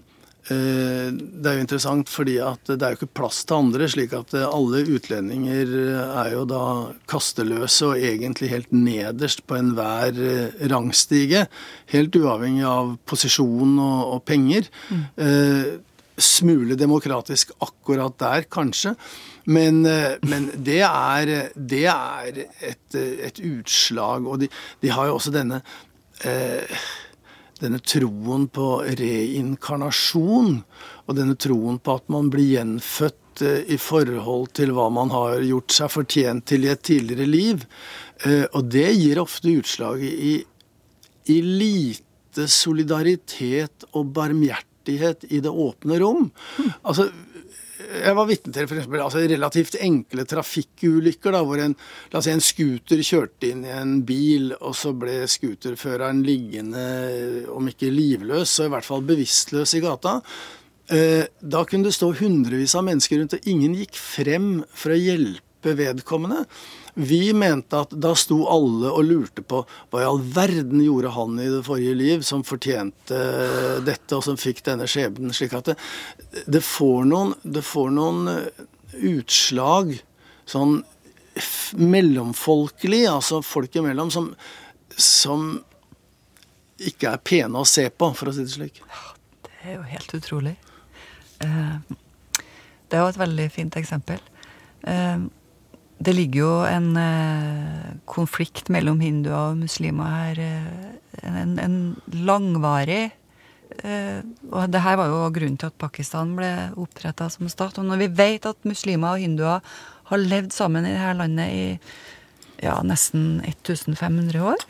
eh, 0.52 1.12
det 1.12 1.50
er 1.50 1.58
jo 1.58 1.64
interessant 1.64 2.10
fordi 2.12 2.38
at 2.44 2.72
det 2.72 2.80
er 2.80 2.94
jo 2.94 3.00
ikke 3.02 3.14
plass 3.20 3.42
til 3.46 3.60
andre, 3.60 3.88
slik 3.92 4.16
at 4.16 4.34
alle 4.42 4.82
utlendinger 4.96 5.76
er 6.24 6.32
jo 6.34 6.44
da 6.48 6.64
kasteløse 7.10 7.92
og 7.92 8.10
egentlig 8.10 8.52
helt 8.52 8.74
nederst 8.74 9.44
på 9.46 9.58
enhver 9.60 10.18
eh, 10.18 10.66
rangstige. 10.72 11.46
Helt 11.94 12.18
uavhengig 12.18 12.66
av 12.68 12.96
posisjon 13.08 13.78
og, 13.78 14.04
og 14.16 14.22
penger. 14.28 14.68
Mm. 14.90 15.80
Smule 16.18 16.76
demokratisk 16.76 17.54
akkurat 17.64 18.18
der, 18.20 18.48
kanskje. 18.50 18.94
Men, 19.44 19.84
eh, 19.86 20.18
men 20.28 20.50
det, 20.54 20.82
er, 20.86 21.52
det 21.54 21.86
er, 21.90 22.42
et, 22.62 22.94
et 22.94 23.40
utslag 23.42 24.28
Og 24.28 24.38
de, 24.38 24.46
de, 24.78 24.90
har 24.94 25.08
jo 25.08 25.16
også 25.16 25.32
denne 25.34 25.58
eh, 26.22 26.84
denne 27.62 27.80
troen 27.86 28.48
på 28.50 28.68
reinkarnasjon, 28.98 30.56
og 31.06 31.18
denne 31.18 31.36
troen 31.38 31.78
på 31.82 31.98
at 31.98 32.08
man 32.12 32.30
blir 32.32 32.56
gjenfødt 32.56 33.42
eh, 33.46 33.60
i 33.74 33.78
forhold 33.80 34.50
til 34.58 34.74
hva 34.76 34.88
man 34.94 35.12
har 35.14 35.42
gjort 35.46 35.76
seg 35.76 35.92
fortjent 35.94 36.46
til 36.50 36.66
i 36.66 36.72
et 36.72 36.82
tidligere 36.88 37.28
liv. 37.28 37.66
Eh, 38.26 38.46
og 38.50 38.70
det 38.72 38.88
gir 38.98 39.22
ofte 39.22 39.54
utslag 39.60 40.02
i, 40.06 40.34
i 41.30 41.38
lite 41.46 42.48
solidaritet 42.50 43.86
og 43.92 44.10
barmhjertighet 44.16 44.71
barmhjertighet 44.82 45.30
i 45.30 45.40
det 45.40 45.50
åpne 45.50 45.98
rom. 46.00 46.30
Altså, 46.82 47.10
jeg 47.82 48.14
var 48.14 48.26
vitne 48.26 48.52
til 48.52 48.68
for 48.68 48.76
eksempel, 48.76 49.00
altså 49.02 49.18
relativt 49.18 49.76
enkle 49.80 50.24
trafikkulykker 50.24 51.32
da, 51.32 51.42
hvor 51.42 51.58
en, 51.60 51.74
la 52.12 52.18
oss 52.18 52.26
si 52.26 52.32
en 52.32 52.40
scooter 52.40 53.02
kjørte 53.02 53.50
inn 53.50 53.64
i 53.64 53.72
en 53.74 54.02
bil, 54.06 54.54
og 54.60 54.74
så 54.74 54.92
ble 54.94 55.26
scooterføreren 55.26 56.22
liggende, 56.22 57.46
om 57.50 57.68
ikke 57.68 57.90
livløs, 57.90 58.48
så 58.48 58.66
i 58.66 58.72
hvert 58.72 58.86
fall 58.86 59.02
bevisstløs 59.02 59.74
i 59.74 59.82
gata. 59.82 60.20
Eh, 60.92 61.24
da 61.40 61.64
kunne 61.64 61.88
det 61.88 61.96
stå 61.96 62.12
hundrevis 62.20 62.76
av 62.76 62.86
mennesker 62.86 63.18
rundt, 63.18 63.34
og 63.34 63.50
ingen 63.50 63.74
gikk 63.74 63.98
frem 63.98 64.62
for 64.74 64.94
å 64.94 65.00
hjelpe 65.00 65.74
vedkommende. 65.78 66.46
Vi 66.94 67.32
mente 67.32 67.78
at 67.80 67.94
da 67.96 68.12
sto 68.18 68.42
alle 68.52 68.90
og 68.92 69.06
lurte 69.08 69.44
på 69.48 69.62
hva 69.64 70.02
i 70.02 70.04
all 70.04 70.20
verden 70.34 70.82
gjorde 70.84 71.14
han 71.14 71.38
i 71.40 71.48
det 71.48 71.62
forrige 71.64 71.96
liv 71.96 72.24
som 72.26 72.44
fortjente 72.44 73.20
dette, 73.86 74.12
og 74.18 74.24
som 74.26 74.36
fikk 74.36 74.60
denne 74.66 74.88
skjebnen. 74.90 75.32
Slik 75.32 75.56
at 75.56 75.72
det, 75.72 75.78
det, 76.44 76.60
får 76.66 77.08
noen, 77.08 77.32
det 77.42 77.64
får 77.64 77.94
noen 77.96 78.28
eh, 78.34 78.64
utslag 79.14 79.94
sånn 80.44 80.82
mellomfolkelig, 81.80 83.06
altså 83.08 83.40
folk 83.40 83.80
imellom, 83.80 84.12
som, 84.12 84.28
som 84.92 85.54
ikke 86.76 87.14
er 87.14 87.22
pene 87.24 87.62
å 87.62 87.68
se 87.68 87.86
på, 87.88 88.12
for 88.12 88.28
å 88.28 88.36
si 88.36 88.44
det 88.44 88.52
slik. 88.52 88.82
Det 89.46 89.54
er 89.64 89.78
jo 89.78 89.86
helt 89.88 90.16
utrolig. 90.18 90.58
Eh, 91.40 91.76
det 92.92 92.98
er 92.98 93.06
jo 93.06 93.12
et 93.14 93.22
veldig 93.22 93.48
fint 93.54 93.80
eksempel. 93.80 94.20
Eh, 95.98 96.02
det 96.02 96.14
ligger 96.16 96.40
jo 96.40 96.52
en 96.66 96.96
eh, 96.96 97.90
konflikt 98.10 98.70
mellom 98.72 99.00
hinduer 99.02 99.52
og 99.52 99.60
muslimer 99.60 100.08
her. 100.10 100.40
Eh, 100.42 101.26
en, 101.28 101.58
en, 101.60 101.76
langvarig 102.12 103.12
eh, 103.84 104.22
Og 104.50 104.70
det 104.72 104.80
her 104.80 104.96
var 104.96 105.10
jo 105.12 105.28
grunnen 105.30 105.58
til 105.60 105.68
at 105.68 105.78
Pakistan 105.78 106.32
ble 106.38 106.72
oppretta 106.80 107.28
som 107.30 107.50
stat. 107.52 107.78
Og 107.78 107.86
når 107.86 108.00
vi 108.02 108.08
vet 108.22 108.48
at 108.48 108.68
muslimer 108.68 109.14
og 109.14 109.22
hinduer 109.22 109.60
har 110.10 110.18
levd 110.18 110.52
sammen 110.52 110.88
i 110.88 110.94
dette 110.94 111.14
landet 111.20 111.52
i 111.52 111.64
ja, 112.62 112.80
nesten 112.86 113.42
1500 113.44 114.38
år 114.42 114.66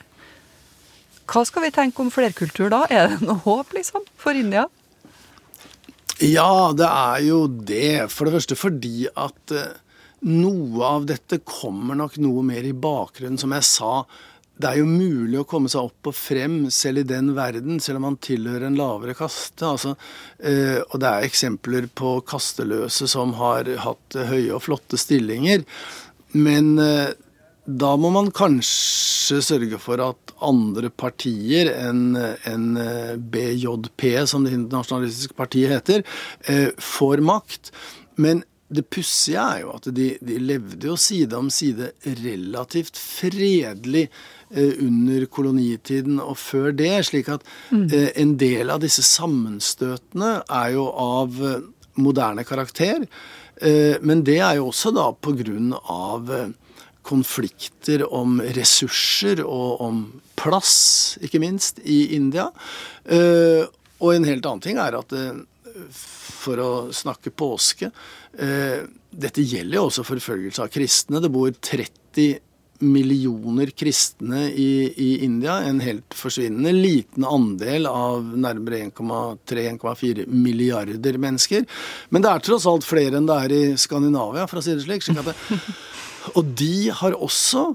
Hva 1.28 1.42
skal 1.44 1.66
vi 1.66 1.72
tenke 1.74 2.02
om 2.02 2.12
flerkultur 2.12 2.70
da? 2.72 2.84
Er 2.90 3.14
det 3.14 3.24
noe 3.24 3.40
håp, 3.44 3.72
liksom, 3.76 4.04
for 4.20 4.36
India? 4.36 4.66
Ja, 6.20 6.72
det 6.76 6.86
er 6.88 7.24
jo 7.24 7.46
det. 7.48 8.10
For 8.12 8.28
det 8.28 8.36
første 8.36 8.58
fordi 8.58 9.08
at 9.08 9.56
noe 10.22 10.84
av 10.86 11.06
dette 11.08 11.40
kommer 11.46 11.98
nok 11.98 12.18
noe 12.22 12.44
mer 12.46 12.66
i 12.66 12.74
bakgrunnen. 12.74 13.40
Som 13.40 13.54
jeg 13.56 13.66
sa, 13.66 13.94
det 14.62 14.68
er 14.68 14.78
jo 14.82 14.86
mulig 14.86 15.40
å 15.40 15.46
komme 15.48 15.70
seg 15.72 15.88
opp 15.88 16.10
og 16.10 16.14
frem 16.16 16.56
selv 16.72 17.02
i 17.02 17.08
den 17.08 17.32
verden, 17.36 17.80
selv 17.82 17.98
om 17.98 18.08
man 18.10 18.20
tilhører 18.22 18.68
en 18.68 18.78
lavere 18.78 19.16
kaste. 19.18 19.64
Altså, 19.66 19.96
eh, 20.38 20.78
og 20.84 21.00
det 21.02 21.10
er 21.10 21.26
eksempler 21.26 21.88
på 21.98 22.20
kasteløse 22.28 23.08
som 23.10 23.34
har 23.40 23.70
hatt 23.86 24.18
høye 24.30 24.52
og 24.54 24.62
flotte 24.68 25.00
stillinger. 25.00 25.64
Men 26.36 26.76
eh, 26.82 27.10
da 27.66 27.94
må 27.98 28.12
man 28.14 28.30
kanskje 28.34 29.40
sørge 29.42 29.80
for 29.82 30.02
at 30.02 30.34
andre 30.42 30.90
partier 30.90 31.70
enn 31.72 32.14
en 32.18 32.70
eh, 32.78 33.16
BJP, 33.16 34.06
som 34.30 34.46
det 34.46 34.54
internasjonalistiske 34.58 35.38
partiet 35.38 35.74
heter, 35.74 36.06
får 36.82 37.22
makt. 37.24 37.72
Men 38.20 38.42
det 38.72 38.84
pussige 38.92 39.40
er 39.40 39.62
jo 39.62 39.72
at 39.76 39.88
de, 39.94 40.08
de, 40.24 40.38
levde 40.40 40.88
jo 40.88 40.96
side 41.00 41.36
om 41.36 41.50
side 41.52 41.92
relativt 42.22 42.98
fredelig 42.98 44.06
eh, 44.50 44.78
under 44.82 45.26
kolonitiden 45.32 46.20
og 46.22 46.38
før 46.40 46.72
det. 46.76 46.94
Slik 47.08 47.30
at 47.32 47.44
mm. 47.70 47.86
eh, 47.90 48.08
en 48.22 48.36
del 48.40 48.72
av 48.72 48.82
disse 48.84 49.04
sammenstøtene 49.06 50.34
er 50.46 50.72
jo 50.76 50.88
av 50.88 51.38
eh, 51.48 51.60
moderne 52.00 52.46
karakter. 52.48 53.04
Eh, 53.60 54.00
men 54.00 54.24
det 54.26 54.40
er 54.40 54.58
jo 54.60 54.70
også 54.70 54.94
da 54.96 55.10
på 55.12 55.36
grunn 55.42 55.72
av 55.82 56.32
konflikter 57.02 58.04
om 58.14 58.38
ressurser 58.54 59.42
og 59.42 59.80
om 59.82 60.02
plass, 60.38 61.18
ikke 61.22 61.40
minst, 61.42 61.80
i 61.82 62.14
India. 62.14 62.44
Og 63.02 64.10
en 64.14 64.26
helt 64.26 64.46
annen 64.46 64.62
ting 64.62 64.78
er 64.78 64.94
at 65.00 65.10
for 66.42 66.62
å 66.62 66.70
snakke 66.94 67.32
påske. 67.34 67.92
Eh, 68.38 68.82
dette 69.12 69.44
gjelder 69.44 69.78
jo 69.78 69.84
også 69.88 70.06
forfølgelse 70.06 70.64
av 70.64 70.72
kristne. 70.72 71.22
Det 71.22 71.30
bor 71.32 71.52
30 71.52 72.40
millioner 72.82 73.70
kristne 73.78 74.48
i, 74.50 74.92
i 74.96 75.10
India. 75.24 75.60
En 75.62 75.80
helt 75.84 76.16
forsvinnende 76.16 76.72
liten 76.74 77.26
andel 77.28 77.86
av 77.90 78.26
nærmere 78.34 78.82
1,3-1,4 78.88 80.26
milliarder 80.26 81.18
mennesker. 81.22 81.66
Men 82.10 82.24
det 82.24 82.32
er 82.32 82.44
tross 82.44 82.66
alt 82.70 82.86
flere 82.86 83.20
enn 83.20 83.30
det 83.30 83.38
er 83.46 83.56
i 83.56 83.62
Skandinavia, 83.80 84.48
for 84.50 84.60
å 84.60 84.64
si 84.64 84.74
det 84.74 84.84
slik. 84.86 85.06
slik 85.06 85.22
det, 85.30 85.36
og 86.36 86.52
de 86.58 86.74
har 86.98 87.18
også 87.18 87.70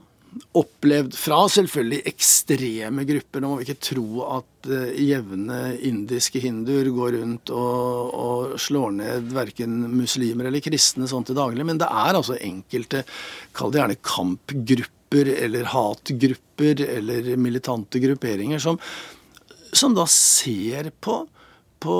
opplevd 0.57 1.15
fra 1.17 1.39
selvfølgelig 1.51 2.01
ekstreme 2.09 3.05
grupper. 3.07 3.43
Nå 3.43 3.51
må 3.51 3.59
vi 3.59 3.67
ikke 3.67 3.85
tro 3.89 4.23
at 4.25 4.69
uh, 4.71 4.91
jevne 4.95 5.59
indiske 5.87 6.41
hinduer 6.43 6.89
går 6.95 7.17
rundt 7.19 7.53
og, 7.55 8.11
og 8.13 8.57
slår 8.61 8.97
ned 8.99 9.31
verken 9.35 9.79
muslimer 9.93 10.49
eller 10.49 10.63
kristne 10.63 11.09
sånn 11.09 11.27
til 11.27 11.37
daglig, 11.37 11.65
men 11.67 11.81
det 11.81 11.89
er 11.89 12.17
altså 12.17 12.39
enkelte, 12.39 13.05
kall 13.57 13.73
det 13.73 13.81
gjerne 13.81 14.01
kampgrupper 14.05 15.33
eller 15.37 15.71
hatgrupper 15.71 16.83
eller 16.87 17.31
militante 17.39 18.01
grupperinger 18.03 18.59
som, 18.59 18.79
som 19.71 19.95
da 19.95 20.03
ser 20.11 20.91
på, 20.99 21.21
på 21.79 21.97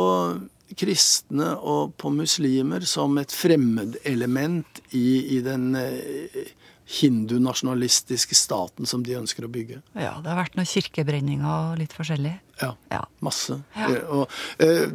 kristne 0.78 1.54
og 1.56 1.96
på 2.00 2.12
muslimer 2.12 2.84
som 2.88 3.16
et 3.22 3.34
fremmedelement 3.34 4.82
i, 4.92 5.38
i 5.38 5.42
den 5.46 5.72
eh, 5.80 6.42
hindunasjonalistiske 6.88 8.36
staten 8.36 8.88
som 8.88 9.04
de 9.04 9.16
ønsker 9.20 9.46
å 9.46 9.52
bygge. 9.52 9.82
Ja, 9.98 10.16
det 10.24 10.32
har 10.32 10.40
vært 10.40 10.56
noen 10.58 10.70
kirkebrenninger 10.70 11.48
og 11.48 11.80
litt 11.82 11.96
forskjellig. 11.96 12.34
Ja, 12.62 12.72
Ja. 12.90 13.04
masse. 13.22 13.62
Ja. 13.76 13.90
Eh, 13.92 14.04
Og, 14.10 14.30
eh, 14.60 14.88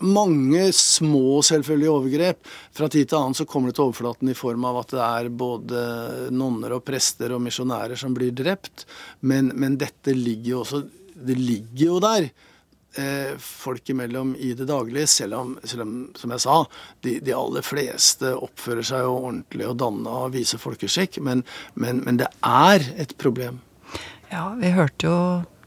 mange 0.00 0.70
små 0.72 1.40
selvfølgelige 1.42 1.90
overgrep. 1.90 2.38
Fra 2.72 2.88
tid 2.88 3.08
til 3.08 3.18
annen 3.18 3.34
så 3.34 3.46
kommer 3.46 3.68
det 3.68 3.76
til 3.76 3.90
overflaten 3.90 4.28
i 4.30 4.34
form 4.34 4.64
av 4.64 4.76
at 4.78 4.88
det 4.88 5.00
er 5.00 5.28
både 5.30 6.30
nonner 6.30 6.72
og 6.72 6.84
prester 6.84 7.32
og 7.32 7.40
misjonærer 7.42 7.96
som 7.98 8.14
blir 8.14 8.30
drept. 8.32 8.84
Men, 9.22 9.52
men 9.54 9.76
dette 9.76 10.14
ligger 10.14 10.50
jo 10.50 10.60
også 10.64 10.88
Det 11.20 11.36
ligger 11.36 11.84
jo 11.84 12.00
der. 12.00 12.30
Eh, 12.98 13.36
folk 13.38 13.86
imellom 13.92 14.32
i 14.34 14.50
det 14.58 14.66
daglige, 14.66 15.06
selv 15.06 15.34
om, 15.38 15.52
selv 15.62 15.84
om 15.84 15.92
som 16.18 16.32
jeg 16.34 16.42
sa, 16.42 16.56
de, 17.06 17.12
de 17.22 17.34
aller 17.38 17.62
fleste 17.62 18.32
oppfører 18.34 18.82
seg 18.88 19.04
jo 19.06 19.12
ordentlig 19.20 19.68
og 19.68 19.76
danna 19.78 20.16
og 20.24 20.34
viser 20.34 20.58
folkeskikk. 20.58 21.20
Men, 21.22 21.44
men, 21.78 22.02
men 22.02 22.18
det 22.18 22.26
er 22.42 22.82
et 22.98 23.14
problem. 23.22 23.60
Ja, 24.32 24.48
vi 24.58 24.74
hørte 24.74 25.06
jo 25.06 25.20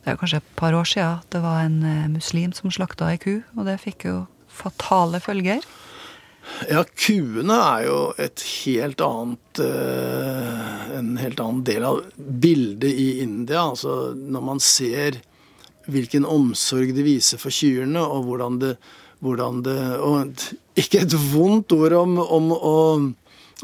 det 0.03 0.11
er 0.11 0.19
kanskje 0.19 0.41
et 0.41 0.55
par 0.59 0.75
år 0.75 0.87
siden 0.87 1.21
at 1.21 1.29
det 1.31 1.39
var 1.45 1.61
en 1.63 1.79
eh, 1.87 2.11
muslim 2.11 2.51
som 2.51 2.71
slakta 2.75 3.07
ei 3.13 3.21
ku, 3.23 3.37
og 3.55 3.63
det 3.69 3.79
fikk 3.79 4.09
jo 4.09 4.17
fatale 4.51 5.23
følger. 5.23 5.63
Ja, 6.67 6.83
kuene 6.83 7.55
er 7.55 7.85
jo 7.87 7.99
et 8.19 8.43
helt 8.65 8.99
annet 8.99 9.61
eh, 9.63 10.89
En 10.99 11.13
helt 11.15 11.39
annen 11.39 11.61
del 11.63 11.85
av 11.87 12.01
bildet 12.17 12.91
i 12.91 13.21
India. 13.23 13.63
Altså 13.63 14.11
når 14.11 14.43
man 14.49 14.59
ser 14.59 15.21
hvilken 15.91 16.25
omsorg 16.25 16.93
de 16.95 17.05
viser 17.05 17.41
for 17.41 17.53
kyrne, 17.53 18.01
og 18.01 18.27
hvordan 18.27 18.59
det, 18.61 18.75
hvordan 19.23 19.63
det 19.65 19.79
Og 20.03 20.33
ikke 20.79 21.03
et 21.03 21.15
vondt 21.33 21.71
ord 21.75 21.93
om, 21.97 22.17
om, 22.19 22.51
om, 22.51 23.07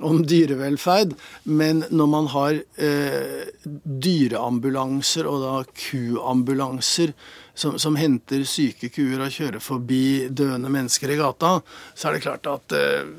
om 0.02 0.22
dyrevelferd, 0.24 1.16
men 1.44 1.84
når 1.90 2.08
man 2.08 2.30
har 2.34 2.60
eh, 2.78 3.50
dyreambulanser 3.84 5.28
og 5.30 5.44
da 5.44 5.56
kuambulanser 5.74 7.16
som, 7.54 7.80
som 7.80 7.98
henter 8.00 8.46
syke 8.48 8.92
kuer 8.94 9.20
og 9.20 9.34
kjører 9.36 9.64
forbi 9.64 10.30
døende 10.30 10.72
mennesker 10.72 11.12
i 11.12 11.20
gata, 11.20 11.58
så 11.96 12.10
er 12.10 12.18
det 12.18 12.24
klart 12.28 12.48
at 12.48 12.78
eh, 12.78 13.10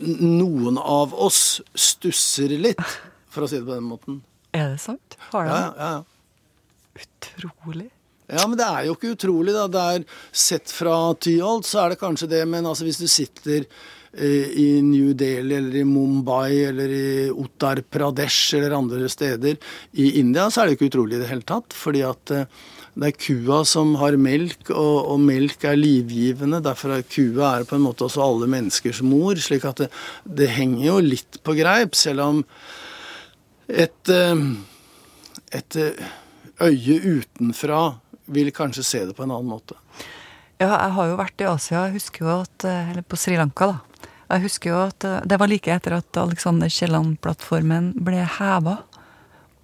noen 0.00 0.80
av 0.80 1.12
oss 1.12 1.60
stusser 1.76 2.56
litt, 2.56 2.80
for 3.30 3.44
å 3.44 3.50
si 3.50 3.60
det 3.60 3.66
på 3.66 3.76
den 3.76 3.88
måten. 3.90 4.22
Er 4.56 4.72
det 4.72 4.80
sant? 4.82 5.18
Har 5.30 5.46
det? 5.46 5.56
Ja, 5.58 5.72
ja, 5.76 5.90
ja. 5.98 7.00
Utrolig. 7.00 7.90
Ja, 8.30 8.46
men 8.46 8.58
det 8.58 8.66
er 8.66 8.84
jo 8.86 8.94
ikke 8.94 9.14
utrolig, 9.16 9.54
da. 9.56 9.66
Det 9.70 9.86
er 9.94 10.04
Sett 10.30 10.70
fra 10.70 10.96
Tyholt, 11.18 11.66
så 11.66 11.84
er 11.84 11.92
det 11.92 12.02
kanskje 12.02 12.30
det, 12.30 12.44
men 12.48 12.68
altså 12.68 12.86
hvis 12.86 13.00
du 13.00 13.08
sitter 13.10 13.64
eh, 13.66 14.50
i 14.54 14.68
New 14.86 15.10
Delhi 15.18 15.56
eller 15.58 15.80
i 15.80 15.86
Mumbai 15.86 16.60
eller 16.68 16.92
i 16.94 17.08
Uttar 17.30 17.82
Pradesh 17.82 18.54
eller 18.58 18.76
andre 18.76 19.08
steder 19.10 19.58
i 19.98 20.12
India, 20.20 20.46
så 20.46 20.62
er 20.62 20.70
det 20.70 20.78
ikke 20.78 20.92
utrolig 20.92 21.18
i 21.18 21.24
det 21.24 21.30
hele 21.32 21.46
tatt. 21.48 21.74
Fordi 21.74 22.04
at 22.06 22.34
eh, 22.36 22.60
det 23.00 23.10
er 23.10 23.18
kua 23.18 23.62
som 23.66 23.96
har 23.98 24.14
melk, 24.20 24.70
og, 24.70 25.10
og 25.14 25.18
melk 25.26 25.66
er 25.66 25.78
livgivende. 25.78 26.62
Derfor 26.62 26.94
er 26.94 27.06
kua 27.10 27.56
er 27.56 27.66
på 27.66 27.78
en 27.78 27.86
måte 27.88 28.06
også 28.06 28.22
alle 28.22 28.50
menneskers 28.50 29.02
mor. 29.06 29.42
slik 29.42 29.66
at 29.66 29.82
det, 29.82 29.90
det 30.22 30.52
henger 30.54 30.86
jo 30.86 31.00
litt 31.02 31.40
på 31.46 31.56
greip, 31.58 31.98
selv 31.98 32.28
om 32.28 32.44
et, 33.66 34.14
eh, 34.14 34.46
et 35.58 35.80
øye 36.60 37.00
utenfra 37.18 37.82
vil 38.30 38.50
kanskje 38.54 38.86
se 38.86 39.04
det 39.08 39.16
på 39.18 39.26
en 39.26 39.34
annen 39.34 39.50
måte. 39.50 39.78
Ja, 40.60 40.74
jeg 40.74 40.92
har 40.92 41.06
jo 41.08 41.16
vært 41.16 41.40
i 41.40 41.48
Asia. 41.48 41.86
Jeg 41.88 41.96
husker 41.96 42.26
jo 42.26 42.32
at 42.42 42.66
eh, 42.68 42.90
Eller 42.92 43.04
på 43.06 43.16
Sri 43.16 43.38
Lanka, 43.38 43.70
da. 43.70 44.06
Jeg 44.30 44.44
husker 44.44 44.70
jo 44.74 44.82
at 44.84 45.06
eh, 45.08 45.22
det 45.24 45.38
var 45.40 45.48
like 45.48 45.72
etter 45.72 45.96
at 45.96 46.20
Alexander 46.20 46.68
Kielland-plattformen 46.68 47.94
ble 48.04 48.26
heva. 48.36 48.76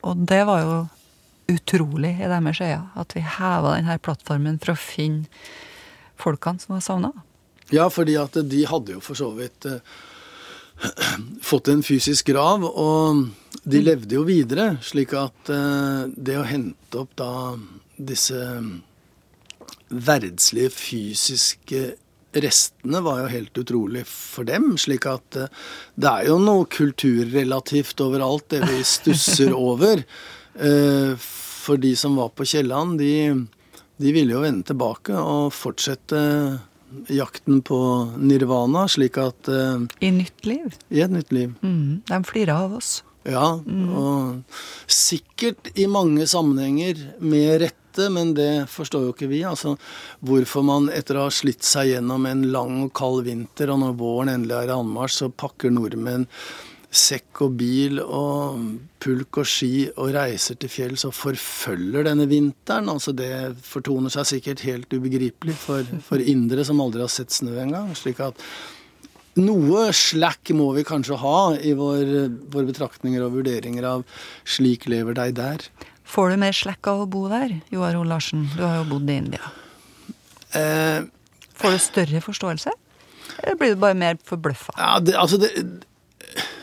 Og 0.09 0.25
det 0.31 0.41
var 0.49 0.65
jo 0.65 0.79
utrolig 1.53 2.15
i 2.17 2.31
deres 2.33 2.63
øyne. 2.65 2.89
At 2.97 3.13
vi 3.13 3.27
heva 3.37 3.77
denne 3.77 4.01
plattformen 4.01 4.57
for 4.63 4.73
å 4.73 4.81
finne 4.81 5.29
folkene 6.17 6.65
som 6.65 6.79
var 6.79 6.85
savna. 6.87 7.13
Ja, 7.75 7.91
fordi 7.93 8.17
at 8.17 8.39
de 8.49 8.65
hadde 8.65 8.97
jo 8.97 9.05
for 9.05 9.21
så 9.21 9.29
vidt 9.37 9.69
eh, 9.69 9.85
fått 11.51 11.69
en 11.69 11.85
fysisk 11.85 12.33
grav, 12.33 12.65
og 12.65 13.27
de 13.69 13.85
levde 13.85 14.17
jo 14.17 14.25
videre. 14.25 14.79
Slik 14.81 15.13
at 15.19 15.53
det 16.17 16.41
å 16.41 16.49
hente 16.49 17.05
opp 17.05 17.13
da 17.21 17.33
disse 17.99 18.41
verdslige, 19.89 20.71
fysiske 20.75 21.83
restene 22.37 23.01
var 23.05 23.23
jo 23.23 23.29
helt 23.33 23.59
utrolig 23.63 24.03
for 24.09 24.45
dem. 24.49 24.75
Slik 24.81 25.07
at 25.09 25.39
eh, 25.41 25.49
det 25.97 26.11
er 26.11 26.27
jo 26.31 26.39
noe 26.43 26.67
kulturrelativt 26.69 28.01
overalt, 28.05 28.49
det 28.53 28.63
vi 28.69 28.83
stusser 28.87 29.55
over. 29.71 30.03
Eh, 30.59 31.15
For 31.67 31.81
de 31.83 31.95
som 31.99 32.15
var 32.15 32.29
på 32.37 32.45
Kielland, 32.47 32.99
de, 33.01 33.13
de 33.99 34.13
ville 34.15 34.37
jo 34.37 34.43
vende 34.45 34.63
tilbake 34.69 35.17
og 35.19 35.49
fortsette 35.57 36.21
jakten 37.11 37.59
på 37.67 37.79
nirvana, 38.23 38.85
slik 38.89 39.17
at 39.19 39.49
eh, 39.51 39.81
I 40.07 40.13
nytt 40.15 40.47
liv. 40.47 40.77
I 40.95 41.03
et 41.07 41.11
nytt 41.15 41.33
liv. 41.35 41.57
Mm, 41.67 42.03
de 42.07 42.21
flirer 42.29 42.55
av 42.55 42.77
oss. 42.79 43.01
Ja, 43.27 43.57
og 43.59 44.45
sikkert 44.87 45.73
i 45.75 45.89
mange 45.91 46.29
sammenhenger 46.31 47.01
med 47.19 47.57
rette, 47.65 47.83
men 48.13 48.35
det 48.37 48.69
forstår 48.73 49.09
jo 49.09 49.15
ikke 49.15 49.31
vi. 49.31 49.43
Altså 49.49 49.75
hvorfor 50.27 50.65
man 50.67 50.89
etter 50.93 51.19
å 51.19 51.27
ha 51.27 51.35
slitt 51.35 51.67
seg 51.67 51.95
gjennom 51.95 52.29
en 52.29 52.47
lang 52.55 52.79
og 52.87 52.95
kald 52.97 53.27
vinter, 53.27 53.73
og 53.73 53.83
når 53.83 53.99
våren 54.01 54.33
endelig 54.37 54.59
er 54.61 54.73
i 54.73 54.79
anmarsj, 54.79 55.21
så 55.23 55.35
pakker 55.45 55.75
nordmenn 55.75 56.29
sekk 56.97 57.43
og 57.45 57.57
bil 57.59 57.99
og 58.01 58.61
pulk 59.03 59.41
og 59.43 59.49
ski 59.49 59.89
og 59.97 60.15
reiser 60.15 60.57
til 60.61 60.71
fjells 60.73 61.05
og 61.09 61.15
forfølger 61.17 62.07
denne 62.09 62.29
vinteren. 62.31 62.89
Altså 62.93 63.13
det 63.17 63.59
fortoner 63.67 64.13
seg 64.13 64.31
sikkert 64.31 64.65
helt 64.67 64.95
ubegripelig 64.95 65.57
for, 65.61 65.85
for 66.07 66.23
indre 66.23 66.65
som 66.67 66.81
aldri 66.83 67.05
har 67.05 67.13
sett 67.13 67.35
snø 67.35 67.59
engang. 67.67 67.93
slik 67.99 68.23
at 68.25 68.41
noe 69.37 69.91
slack 69.93 70.49
må 70.57 70.71
vi 70.73 70.87
kanskje 70.89 71.19
ha 71.21 71.41
i 71.61 71.75
vår, 71.77 72.15
våre 72.53 72.71
betraktninger 72.71 73.21
og 73.25 73.35
vurderinger 73.35 73.85
av 73.85 74.07
'slik 74.49 74.89
lever 74.89 75.13
deg 75.19 75.35
der'. 75.37 75.69
Får 76.07 76.31
du 76.33 76.37
mer 76.41 76.55
slekk 76.55 76.87
av 76.93 77.03
å 77.05 77.09
bo 77.11 77.25
der, 77.33 77.57
Joar 77.75 77.97
O. 77.99 78.05
Larsen? 78.07 78.47
Du 78.55 78.63
har 78.63 78.79
jo 78.81 78.85
bodd 78.95 79.11
i 79.11 79.17
India. 79.19 79.53
Eh, 80.57 81.03
Får 81.57 81.75
du 81.75 81.79
større 81.83 82.21
forståelse? 82.25 82.73
Eller 83.43 83.57
blir 83.59 83.75
du 83.75 83.81
bare 83.83 83.97
mer 83.99 84.19
forbløffa? 84.25 84.75
ja, 84.79 84.93
det, 85.03 85.17
altså 85.19 85.39
det, 85.43 85.51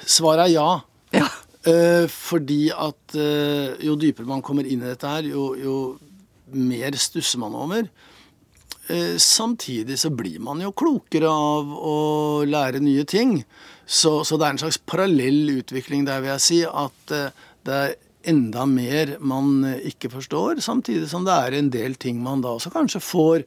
Svaret 0.06 0.48
er 0.48 0.54
ja. 0.54 0.70
Ja. 1.16 1.28
Eh, 1.70 2.06
fordi 2.12 2.68
at 2.76 3.16
eh, 3.16 3.76
jo 3.86 3.96
dypere 4.00 4.28
man 4.28 4.42
kommer 4.44 4.66
inn 4.68 4.82
i 4.84 4.90
dette 4.90 5.08
her, 5.08 5.28
jo, 5.30 5.54
jo 5.60 5.76
mer 6.54 6.96
stusser 7.00 7.40
man 7.42 7.56
over. 7.56 7.88
Eh, 8.92 9.16
samtidig 9.22 9.96
så 10.02 10.12
blir 10.12 10.42
man 10.44 10.60
jo 10.64 10.74
klokere 10.76 11.30
av 11.32 11.72
å 11.72 11.96
lære 12.48 12.82
nye 12.84 13.06
ting. 13.08 13.38
Så, 13.86 14.22
så 14.28 14.38
det 14.40 14.48
er 14.48 14.56
en 14.58 14.64
slags 14.66 14.80
parallell 14.88 15.58
utvikling 15.60 16.04
der, 16.08 16.20
vil 16.24 16.34
jeg 16.36 16.44
si. 16.48 16.60
At 16.68 17.16
det 17.64 17.80
er 17.80 17.96
enda 18.24 18.66
mer 18.70 19.18
man 19.20 19.64
eh, 19.68 19.88
ikke 19.92 20.12
forstår, 20.14 20.62
samtidig 20.64 21.10
som 21.12 21.26
det 21.28 21.36
er 21.36 21.58
en 21.58 21.72
del 21.74 21.98
ting 22.00 22.22
man 22.24 22.44
da 22.44 22.54
også 22.56 22.72
kanskje 22.74 23.04
får 23.04 23.46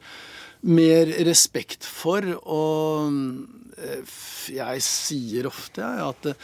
mer 0.66 1.12
respekt 1.28 1.86
for. 1.88 2.26
Og 2.44 3.12
eh, 3.80 4.16
jeg 4.56 4.84
sier 4.84 5.48
ofte 5.50 5.82
jeg, 5.84 6.08
at 6.10 6.28
det, 6.28 6.36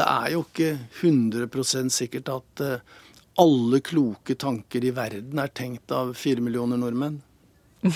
det 0.00 0.08
er 0.08 0.32
jo 0.36 0.44
ikke 0.46 0.72
100 1.02 1.92
sikkert 1.94 2.32
at 2.34 2.64
eh, 2.64 2.96
alle 3.38 3.80
kloke 3.84 4.34
tanker 4.34 4.84
i 4.84 4.94
verden 4.94 5.38
er 5.38 5.54
tenkt 5.54 5.92
av 5.94 6.14
fire 6.18 6.42
millioner 6.44 6.80
nordmenn. 6.80 7.20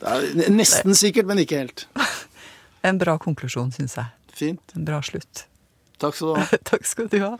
Det 0.00 0.08
er 0.08 0.54
nesten 0.54 0.94
sikkert, 0.96 1.26
men 1.28 1.42
ikke 1.42 1.58
helt. 1.60 1.82
En 2.88 2.96
bra 2.96 3.18
konklusjon, 3.20 3.68
syns 3.74 3.98
jeg. 3.98 4.08
Fint. 4.32 4.72
En 4.72 4.86
bra 4.88 5.02
slutt. 5.04 5.44
Takk 6.00 6.16
skal 6.16 6.30
du 6.30 6.38
ha. 6.38 6.58
Takk 6.70 6.88
skal 6.88 7.10
du 7.12 7.18
ha. 7.20 7.34